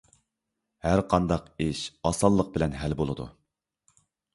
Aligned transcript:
ھەر 0.87 1.01
قانداق 1.11 1.53
ئىش 1.67 1.85
ئاسانلىق 2.11 2.53
بىلەن 2.59 2.77
ھەل 2.83 3.01
بولىدۇ. 3.05 3.33